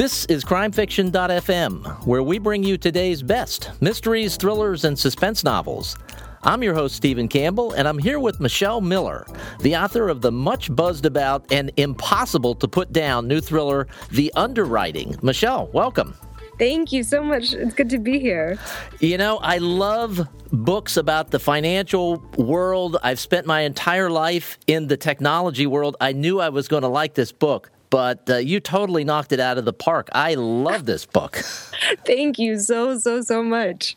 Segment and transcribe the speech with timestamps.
[0.00, 5.98] This is crimefiction.fm, where we bring you today's best mysteries, thrillers, and suspense novels.
[6.42, 9.26] I'm your host, Stephen Campbell, and I'm here with Michelle Miller,
[9.60, 14.32] the author of the much buzzed about and impossible to put down new thriller, The
[14.36, 15.16] Underwriting.
[15.20, 16.14] Michelle, welcome.
[16.58, 17.52] Thank you so much.
[17.52, 18.58] It's good to be here.
[19.00, 22.96] You know, I love books about the financial world.
[23.02, 25.98] I've spent my entire life in the technology world.
[26.00, 29.40] I knew I was going to like this book but uh, you totally knocked it
[29.40, 30.08] out of the park.
[30.12, 31.36] I love this book.
[32.06, 33.96] Thank you so, so, so much.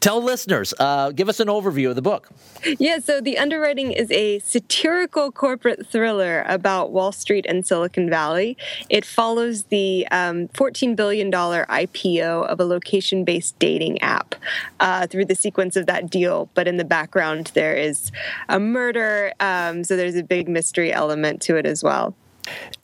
[0.00, 2.30] Tell listeners, uh, give us an overview of the book.
[2.78, 8.56] Yeah, so The Underwriting is a satirical corporate thriller about Wall Street and Silicon Valley.
[8.88, 14.34] It follows the um, $14 billion IPO of a location based dating app
[14.80, 16.48] uh, through the sequence of that deal.
[16.54, 18.10] But in the background, there is
[18.48, 19.32] a murder.
[19.40, 22.14] Um, so there's a big mystery element to it as well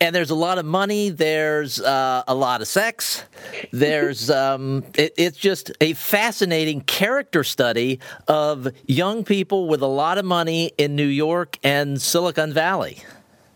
[0.00, 1.10] and there's a lot of money.
[1.10, 3.24] There's uh, a lot of sex.
[3.72, 10.18] There's um, it, it's just a fascinating character study of young people with a lot
[10.18, 12.98] of money in New York and Silicon Valley.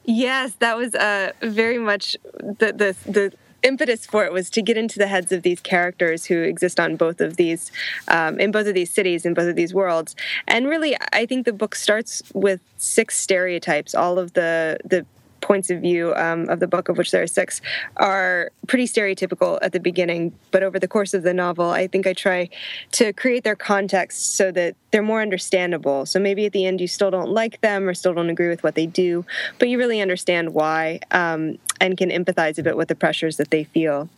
[0.04, 4.76] Yes, that was uh, very much the the the impetus for it was to get
[4.76, 7.72] into the heads of these characters who exist on both of these
[8.08, 10.14] um, in both of these cities in both of these worlds
[10.46, 15.04] and really i think the book starts with six stereotypes all of the the
[15.40, 17.60] points of view um, of the book, of which there are six,
[17.96, 20.32] are pretty stereotypical at the beginning.
[20.50, 22.48] But over the course of the novel, I think I try
[22.92, 26.06] to create their context so that they're more understandable.
[26.06, 28.62] So maybe at the end you still don't like them or still don't agree with
[28.62, 29.24] what they do,
[29.58, 33.50] but you really understand why um, and can empathize a bit with the pressures that
[33.50, 34.08] they feel.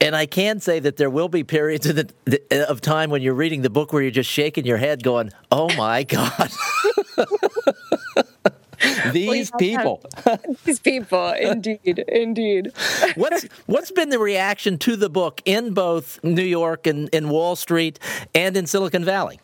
[0.00, 3.34] And I can say that there will be periods of, the, of time when you're
[3.34, 6.50] reading the book where you're just shaking your head, going, "Oh my god."
[9.10, 10.02] these people.
[10.64, 12.72] these people, indeed, indeed.
[13.14, 17.56] what's what's been the reaction to the book in both New York and in Wall
[17.56, 17.98] Street
[18.34, 19.40] and in Silicon Valley?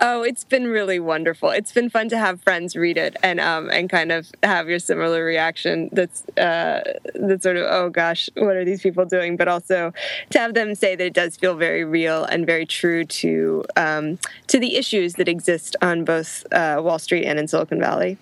[0.00, 1.50] Oh, it's been really wonderful.
[1.50, 4.78] It's been fun to have friends read it and um, and kind of have your
[4.78, 5.88] similar reaction.
[5.92, 9.36] That's uh, that's sort of oh gosh, what are these people doing?
[9.36, 9.92] But also
[10.30, 14.18] to have them say that it does feel very real and very true to um,
[14.48, 18.18] to the issues that exist on both uh, Wall Street and in Silicon Valley.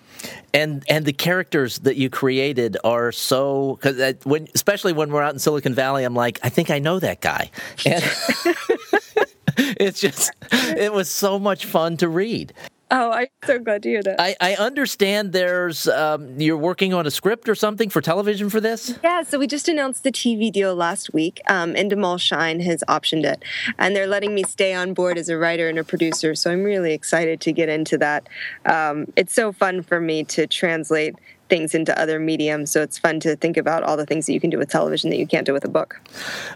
[0.53, 5.33] And and the characters that you created are so because when especially when we're out
[5.33, 7.49] in Silicon Valley, I'm like, I think I know that guy.
[7.85, 8.03] And
[9.79, 12.53] it's just, it was so much fun to read.
[12.95, 14.21] Oh, I'm so glad to hear that.
[14.21, 18.61] I, I understand there's um, you're working on a script or something for television for
[18.61, 18.99] this.
[19.03, 21.41] Yeah, so we just announced the TV deal last week.
[21.47, 23.43] Um, Endemol Shine has optioned it,
[23.79, 26.35] and they're letting me stay on board as a writer and a producer.
[26.35, 28.29] So I'm really excited to get into that.
[28.67, 31.15] Um, it's so fun for me to translate
[31.53, 32.71] things into other mediums.
[32.71, 35.11] So it's fun to think about all the things that you can do with television
[35.11, 36.01] that you can't do with a book.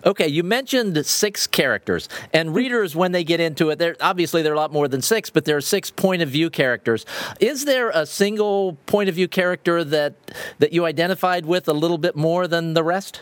[0.03, 4.53] Okay, you mentioned six characters, and readers, when they get into it, there obviously there
[4.53, 7.05] are a lot more than six, but there are six point of view characters.
[7.39, 10.15] Is there a single point of view character that
[10.57, 13.21] that you identified with a little bit more than the rest?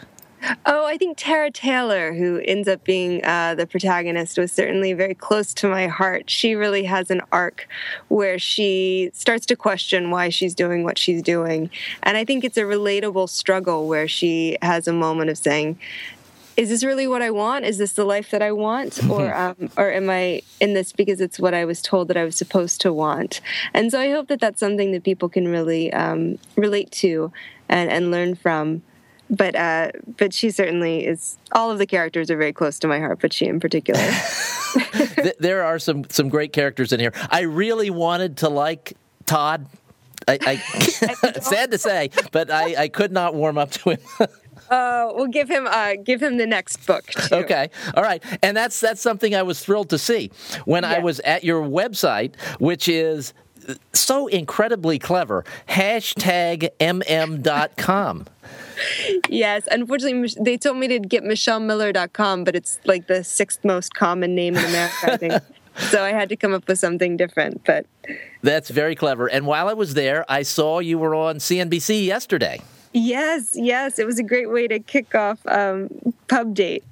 [0.66, 5.16] Oh, I think Tara Taylor, who ends up being uh, the protagonist, was certainly very
[5.16, 6.30] close to my heart.
[6.30, 7.68] She really has an arc
[8.10, 11.70] where she starts to question why she's doing what she's doing.
[12.04, 15.80] And I think it's a relatable struggle where she has a moment of saying,
[16.58, 17.66] is this really what I want?
[17.66, 21.22] Is this the life that I want, or um, or am I in this because
[21.22, 23.42] it's what I was told that I was supposed to want?
[23.74, 27.32] And so I hope that that's something that people can really um, relate to
[27.68, 28.84] and, and learn from
[29.30, 31.38] but uh, but she certainly is.
[31.52, 34.02] All of the characters are very close to my heart, but she in particular.
[35.40, 37.14] there are some some great characters in here.
[37.30, 38.94] I really wanted to like
[39.26, 39.66] Todd.
[40.28, 40.56] I, I
[41.40, 44.00] sad to say, but I, I could not warm up to him.
[44.70, 47.06] Uh, we'll give him uh, give him the next book.
[47.06, 47.36] Too.
[47.36, 50.32] Okay, all right, and that's that's something I was thrilled to see
[50.66, 50.94] when yeah.
[50.94, 53.34] I was at your website, which is
[53.94, 55.44] so incredibly clever.
[55.70, 58.26] Hashtag mm.com.
[59.30, 64.36] yes, unfortunately, they told me to get michellemiller.com, but it's like the sixth most common
[64.36, 65.34] name in America, I think.
[65.90, 67.86] so I had to come up with something different, but
[68.42, 69.28] that's very clever.
[69.28, 72.62] And while I was there, I saw you were on CNBC yesterday.
[72.94, 75.90] Yes, yes, it was a great way to kick off um,
[76.30, 76.84] Pub Date.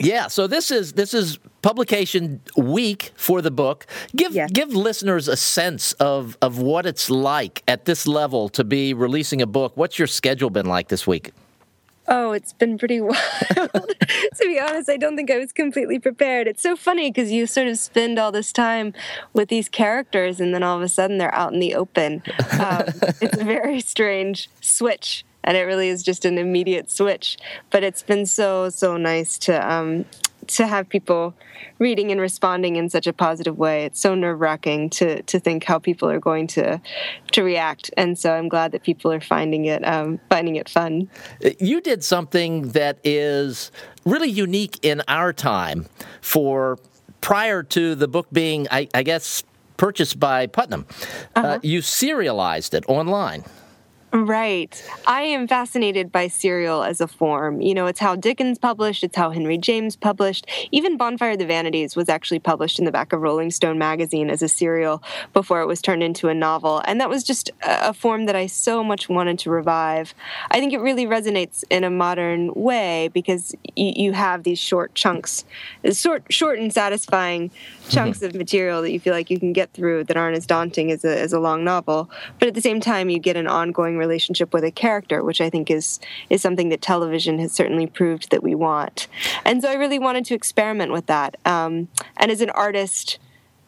[0.00, 3.86] Yeah, so this is this is publication week for the book.
[4.14, 4.50] Give yes.
[4.52, 9.40] give listeners a sense of of what it's like at this level to be releasing
[9.40, 9.76] a book.
[9.76, 11.32] What's your schedule been like this week?
[12.08, 13.14] Oh, it's been pretty wild.
[13.16, 16.48] to be honest, I don't think I was completely prepared.
[16.48, 18.92] It's so funny because you sort of spend all this time
[19.32, 22.22] with these characters and then all of a sudden they're out in the open.
[22.58, 22.84] Um,
[23.20, 27.38] it's a very strange switch and it really is just an immediate switch.
[27.70, 30.04] But it's been so so nice to um,
[30.48, 31.34] to have people
[31.78, 33.84] reading and responding in such a positive way.
[33.84, 36.80] It's so nerve wracking to to think how people are going to
[37.32, 41.08] to react, and so I'm glad that people are finding it um, finding it fun.
[41.58, 43.70] You did something that is
[44.04, 45.86] really unique in our time.
[46.20, 46.78] For
[47.20, 49.42] prior to the book being, I, I guess,
[49.76, 51.48] purchased by Putnam, uh, uh-huh.
[51.48, 53.44] uh, you serialized it online.
[54.14, 54.84] Right.
[55.06, 57.62] I am fascinated by serial as a form.
[57.62, 60.46] You know, it's how Dickens published, it's how Henry James published.
[60.70, 64.28] Even Bonfire of the Vanities was actually published in the back of Rolling Stone magazine
[64.28, 66.82] as a serial before it was turned into a novel.
[66.84, 70.14] And that was just a form that I so much wanted to revive.
[70.50, 74.94] I think it really resonates in a modern way because you, you have these short
[74.94, 75.46] chunks,
[75.90, 77.50] short, short and satisfying
[77.88, 78.26] chunks mm-hmm.
[78.26, 81.02] of material that you feel like you can get through that aren't as daunting as
[81.02, 82.10] a, as a long novel.
[82.38, 85.48] But at the same time, you get an ongoing relationship with a character, which I
[85.48, 89.08] think is is something that television has certainly proved that we want.
[89.44, 91.36] And so I really wanted to experiment with that.
[91.44, 93.18] Um, and as an artist.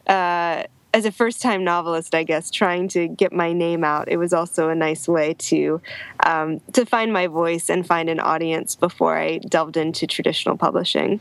[0.06, 0.64] Uh,
[0.94, 4.32] as a first time novelist, I guess, trying to get my name out, it was
[4.32, 5.80] also a nice way to
[6.24, 11.20] um, to find my voice and find an audience before I delved into traditional publishing.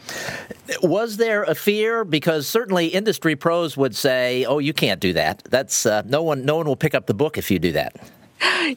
[0.84, 2.06] Was there a fear?
[2.06, 5.44] Because certainly industry pros would say, "Oh, you can't do that.
[5.50, 6.46] That's uh, no one.
[6.46, 7.96] No one will pick up the book if you do that."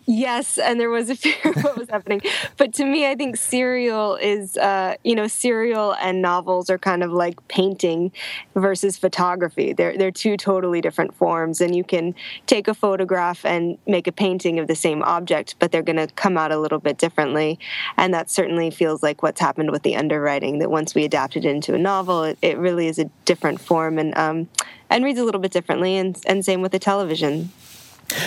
[0.07, 2.21] Yes, and there was a fear of what was happening.
[2.57, 7.03] But to me, I think serial is, uh, you know, serial and novels are kind
[7.03, 8.13] of like painting
[8.55, 9.73] versus photography.
[9.73, 12.15] They're they're two totally different forms, and you can
[12.47, 16.09] take a photograph and make a painting of the same object, but they're going to
[16.15, 17.59] come out a little bit differently.
[17.97, 20.59] And that certainly feels like what's happened with the underwriting.
[20.59, 23.99] That once we adapted it into a novel, it, it really is a different form
[23.99, 24.49] and um,
[24.91, 25.97] and reads a little bit differently.
[25.97, 27.51] And and same with the television.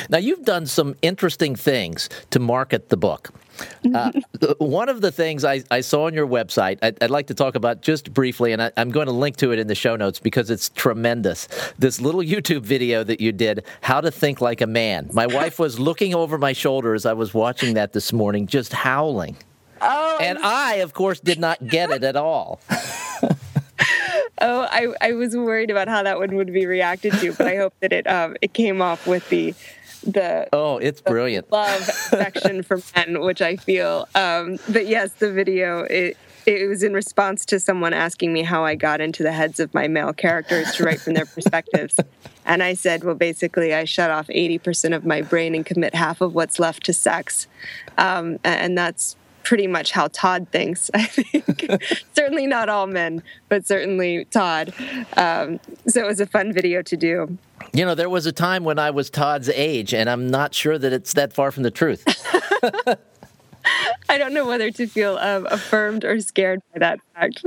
[0.10, 3.32] Now, you've done some interesting things to market the book.
[3.94, 4.12] Uh,
[4.58, 7.56] one of the things I, I, saw on your website, I'd, I'd, like to talk
[7.56, 10.20] about just briefly, and I, am going to link to it in the show notes
[10.20, 11.48] because it's tremendous.
[11.78, 15.10] This little YouTube video that you did, How to Think Like a Man.
[15.14, 18.74] My wife was looking over my shoulder as I was watching that this morning, just
[18.74, 19.36] howling.
[19.82, 22.60] Oh, and I, of course, did not get it at all.
[24.42, 27.56] oh, I, I was worried about how that one would be reacted to, but I
[27.56, 29.54] hope that it um, it came off with the
[30.04, 34.08] the oh, it's brilliant love section for men, which I feel.
[34.16, 38.64] Um, but yes, the video it it was in response to someone asking me how
[38.64, 42.00] I got into the heads of my male characters to write from their perspectives.
[42.46, 46.22] And I said, well, basically, I shut off 80% of my brain and commit half
[46.22, 47.46] of what's left to sex.
[47.98, 50.90] Um, and that's pretty much how Todd thinks.
[50.94, 51.82] I think
[52.14, 54.74] certainly not all men, but certainly Todd.
[55.18, 57.38] Um, so it was a fun video to do.
[57.74, 60.78] You know, there was a time when I was Todd's age, and I'm not sure
[60.78, 62.04] that it's that far from the truth.
[64.10, 67.44] I don't know whether to feel um, affirmed or scared by that fact.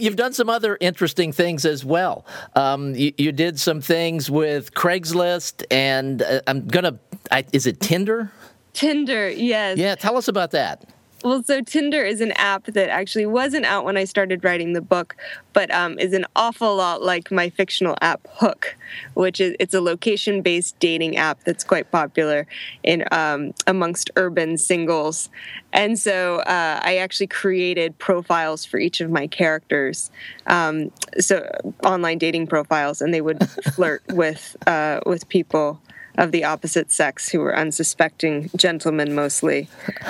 [0.00, 2.24] You've done some other interesting things as well.
[2.54, 6.98] Um, you, you, did some things with Craigslist, and uh, I'm gonna.
[7.30, 8.30] I, is it Tinder?
[8.76, 9.78] Tinder, yes.
[9.78, 10.84] Yeah, tell us about that.
[11.24, 14.82] Well, so Tinder is an app that actually wasn't out when I started writing the
[14.82, 15.16] book,
[15.54, 18.76] but um, is an awful lot like my fictional app Hook,
[19.14, 22.46] which is it's a location-based dating app that's quite popular
[22.82, 25.30] in um, amongst urban singles.
[25.72, 30.10] And so uh, I actually created profiles for each of my characters,
[30.46, 31.50] um, so
[31.82, 33.42] online dating profiles, and they would
[33.74, 35.80] flirt with uh, with people
[36.18, 39.68] of the opposite sex who were unsuspecting gentlemen mostly.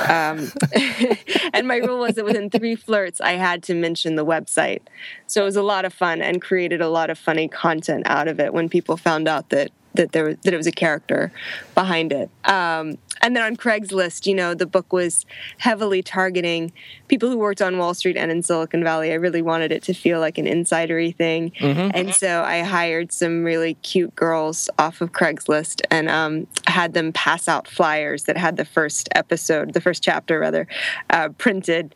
[0.08, 0.52] Um,
[1.52, 4.82] and my rule was that within three flirts, I had to mention the website.
[5.26, 8.28] So it was a lot of fun and created a lot of funny content out
[8.28, 11.32] of it when people found out that that there was, that it was a character
[11.74, 12.30] behind it.
[12.44, 15.26] Um, and then on Craigslist, you know, the book was
[15.58, 16.72] heavily targeting
[17.08, 19.10] people who worked on Wall Street and in Silicon Valley.
[19.10, 21.90] I really wanted it to feel like an insidery thing, mm-hmm.
[21.94, 27.12] and so I hired some really cute girls off of Craigslist and um, had them
[27.12, 30.66] pass out flyers that had the first episode, the first chapter rather,
[31.10, 31.94] uh, printed.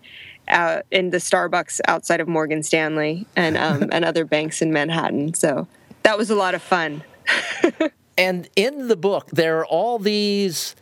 [0.49, 5.33] Out in the Starbucks outside of Morgan Stanley and um, and other banks in Manhattan.
[5.35, 5.69] So
[6.03, 7.05] that was a lot of fun.
[8.19, 10.75] And in the book, there are all these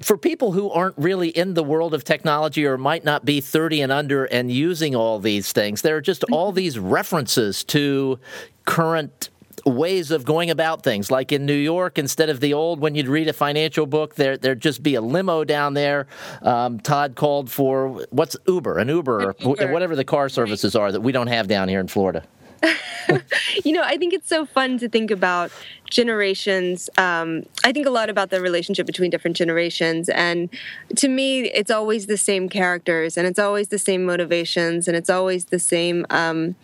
[0.00, 3.82] for people who aren't really in the world of technology or might not be 30
[3.82, 6.56] and under and using all these things, there are just all mm-hmm.
[6.56, 8.18] these references to
[8.64, 9.28] current
[9.66, 11.10] ways of going about things.
[11.10, 14.36] Like in New York, instead of the old, when you'd read a financial book, there
[14.36, 16.06] there'd just be a limo down there.
[16.42, 19.72] Um, Todd called for what's Uber, an Uber, Uber.
[19.72, 22.24] whatever the car services are that we don't have down here in Florida.
[23.64, 25.50] you know, I think it's so fun to think about
[25.88, 26.90] generations.
[26.98, 30.08] Um, I think a lot about the relationship between different generations.
[30.08, 30.50] And
[30.96, 35.10] to me, it's always the same characters and it's always the same motivations and it's
[35.10, 36.06] always the same.
[36.10, 36.56] Um,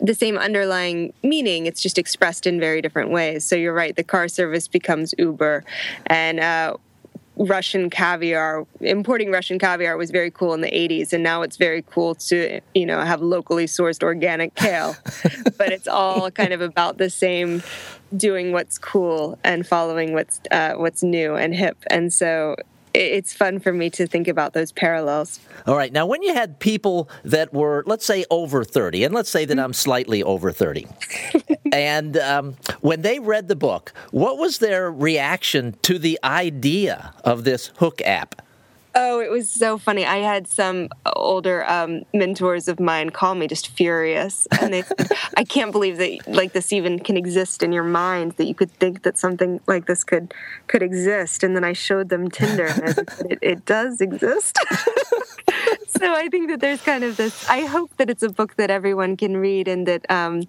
[0.00, 1.66] the same underlying meaning.
[1.66, 3.44] It's just expressed in very different ways.
[3.44, 3.96] So you're right.
[3.96, 5.64] The car service becomes Uber,
[6.06, 6.76] and uh,
[7.38, 11.82] Russian caviar, importing Russian caviar was very cool in the 80s, and now it's very
[11.82, 14.96] cool to, you know, have locally sourced organic kale.
[15.56, 17.62] but it's all kind of about the same
[18.16, 21.76] doing what's cool and following what's uh, what's new and hip.
[21.88, 22.56] And so
[22.94, 25.40] it's fun for me to think about those parallels.
[25.66, 25.92] All right.
[25.92, 29.58] Now, when you had people that were, let's say, over 30, and let's say that
[29.58, 30.86] I'm slightly over 30,
[31.72, 37.44] and um, when they read the book, what was their reaction to the idea of
[37.44, 38.42] this Hook app?
[39.00, 40.04] Oh, it was so funny.
[40.04, 45.12] I had some older um, mentors of mine call me just furious, and they said,
[45.36, 48.32] "I can't believe that like this even can exist in your mind.
[48.32, 50.34] That you could think that something like this could
[50.66, 54.58] could exist." And then I showed them Tinder, and said, it, it does exist.
[55.98, 57.48] so I think that there's kind of this.
[57.48, 60.44] I hope that it's a book that everyone can read, and that um,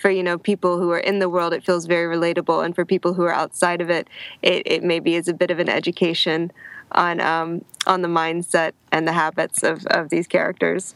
[0.00, 2.84] for you know people who are in the world, it feels very relatable, and for
[2.84, 4.08] people who are outside of it,
[4.42, 6.52] it, it maybe is a bit of an education
[6.92, 10.94] on um, on the mindset and the habits of, of these characters.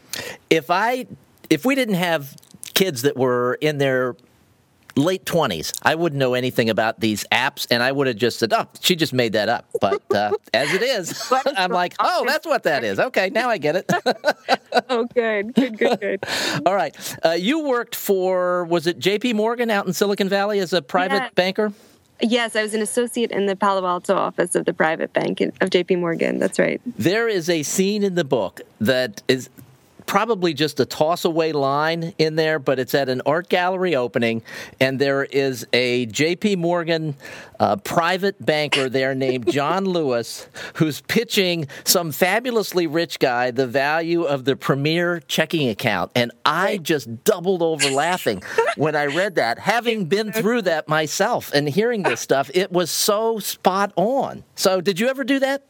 [0.49, 1.07] If I
[1.49, 2.35] if we didn't have
[2.73, 4.15] kids that were in their
[4.99, 8.53] late 20s, I wouldn't know anything about these apps, and I would have just said,
[8.53, 9.65] oh, she just made that up.
[9.81, 12.99] But uh, as it is, I'm like, oh, that's what that is.
[12.99, 13.91] Okay, now I get it.
[14.89, 16.23] oh, good, good, good, good.
[16.65, 16.95] All right.
[17.23, 21.15] Uh, you worked for, was it JP Morgan out in Silicon Valley as a private
[21.15, 21.29] yeah.
[21.35, 21.73] banker?
[22.21, 25.53] Yes, I was an associate in the Palo Alto office of the private bank of
[25.69, 26.37] JP Morgan.
[26.37, 26.81] That's right.
[26.97, 29.49] There is a scene in the book that is
[30.09, 34.41] probably just a toss away line in there, but it's at an art gallery opening,
[34.79, 36.55] and there is a J.P.
[36.55, 37.13] Morgan
[37.59, 44.23] uh, private banker there named John Lewis who's pitching some fabulously rich guy the value
[44.23, 46.11] of the premier checking account.
[46.15, 48.43] And I just doubled over laughing
[48.75, 52.49] when I read that, having been through that myself and hearing this stuff.
[52.53, 54.43] It was so spot on.
[54.55, 55.63] So, did you ever do that?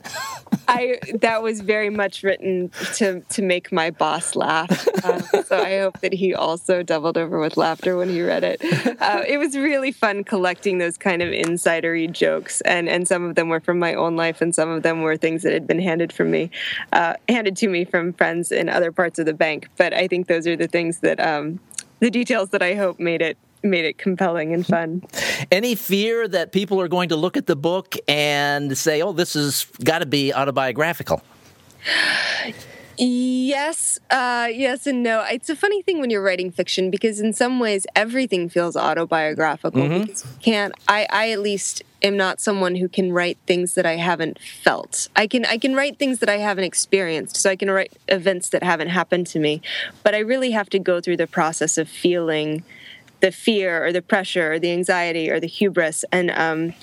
[0.68, 4.88] I that was very much written to to make my boss laugh.
[5.04, 8.62] Uh, so I hope that he also doubled over with laughter when he read it.
[9.00, 11.32] Uh, it was really fun collecting those kind of
[11.80, 14.84] insidery jokes, and and some of them were from my own life, and some of
[14.84, 16.52] them were things that had been handed from me,
[16.94, 19.70] uh, handed to me from friends in other parts of the bank.
[19.78, 21.60] But I think those are the things that um,
[22.00, 25.04] the details that I hope made it made it compelling and fun.
[25.52, 29.34] Any fear that people are going to look at the book and say, "Oh, this
[29.34, 31.22] has got to be autobiographical"?
[33.02, 35.22] Yes, uh, yes, and no.
[35.22, 39.82] It's a funny thing when you're writing fiction because in some ways everything feels autobiographical.
[39.82, 40.40] Mm-hmm.
[40.42, 40.74] Can't.
[40.90, 45.08] I, I at least am not someone who can write things that I haven't felt.
[45.16, 47.38] I can I can write things that I haven't experienced.
[47.38, 49.62] So I can write events that haven't happened to me,
[50.04, 52.64] but I really have to go through the process of feeling
[53.22, 56.32] the fear or the pressure or the anxiety or the hubris and.
[56.32, 56.74] Um,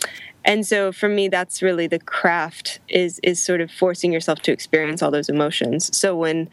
[0.47, 4.53] and so for me that's really the craft is is sort of forcing yourself to
[4.53, 6.49] experience all those emotions so when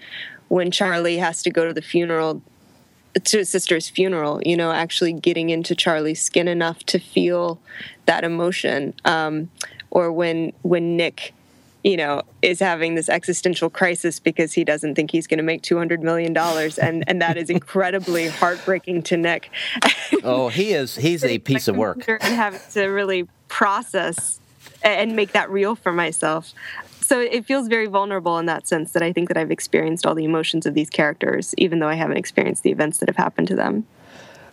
[0.49, 2.41] when charlie has to go to the funeral
[3.23, 7.59] to his sister's funeral you know actually getting into charlie's skin enough to feel
[8.05, 9.49] that emotion um,
[9.91, 11.33] or when when nick
[11.83, 15.61] you know, is having this existential crisis because he doesn't think he's going to make
[15.61, 19.51] two hundred million dollars, and and that is incredibly heartbreaking to Nick.
[20.23, 20.95] oh, he is.
[20.95, 22.07] He's a piece of work.
[22.07, 24.39] And having to really process
[24.81, 26.53] and make that real for myself.
[27.01, 30.15] So it feels very vulnerable in that sense that I think that I've experienced all
[30.15, 33.47] the emotions of these characters, even though I haven't experienced the events that have happened
[33.49, 33.85] to them.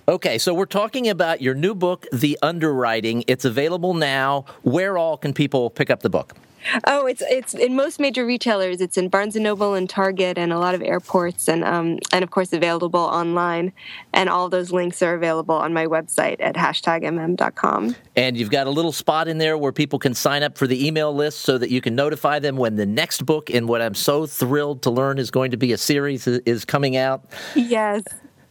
[0.06, 3.24] Okay, so we're talking about your new book, The Underwriting.
[3.26, 4.44] It's available now.
[4.62, 6.36] Where all can people pick up the book?
[6.86, 8.80] Oh, it's it's in most major retailers.
[8.80, 12.22] It's in Barnes and Noble and Target and a lot of airports, and um, and
[12.22, 13.72] of course available online.
[14.12, 17.96] And all those links are available on my website at hashtagmm.com.
[18.16, 20.86] And you've got a little spot in there where people can sign up for the
[20.86, 23.94] email list so that you can notify them when the next book in what I'm
[23.94, 27.24] so thrilled to learn is going to be a series is coming out.
[27.54, 28.02] Yes.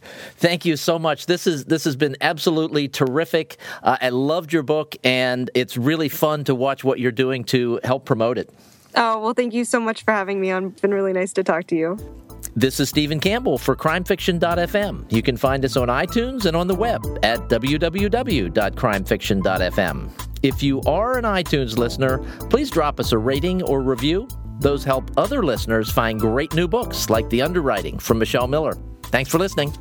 [0.01, 1.25] Thank you so much.
[1.25, 3.57] This is this has been absolutely terrific.
[3.83, 7.79] Uh, I loved your book, and it's really fun to watch what you're doing to
[7.83, 8.49] help promote it.
[8.95, 10.65] Oh well, thank you so much for having me on.
[10.65, 11.97] It's been really nice to talk to you.
[12.55, 15.11] This is Stephen Campbell for CrimeFiction.fm.
[15.11, 20.09] You can find us on iTunes and on the web at www.crimefiction.fm.
[20.41, 22.17] If you are an iTunes listener,
[22.49, 24.27] please drop us a rating or review.
[24.59, 28.77] Those help other listeners find great new books like The Underwriting from Michelle Miller.
[29.03, 29.73] Thanks for listening.